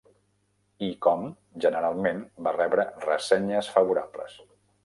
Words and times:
"I 0.85 0.89
Com" 1.07 1.27
generalment 1.65 2.23
va 2.49 2.57
rebre 2.57 2.89
ressenyes 3.07 3.73
favorables. 3.77 4.39